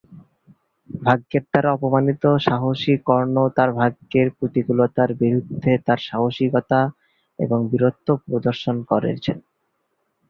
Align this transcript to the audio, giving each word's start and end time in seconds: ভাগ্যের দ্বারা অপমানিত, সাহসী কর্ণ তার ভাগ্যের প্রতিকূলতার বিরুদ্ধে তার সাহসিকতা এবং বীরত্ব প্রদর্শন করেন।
ভাগ্যের 1.01 1.43
দ্বারা 1.45 1.69
অপমানিত, 1.73 2.23
সাহসী 2.47 2.93
কর্ণ 3.07 3.35
তার 3.57 3.69
ভাগ্যের 3.73 4.27
প্রতিকূলতার 4.37 5.09
বিরুদ্ধে 5.21 5.71
তার 5.85 5.99
সাহসিকতা 6.07 6.81
এবং 7.39 7.59
বীরত্ব 7.71 8.07
প্রদর্শন 8.23 8.75
করেন। 8.85 9.15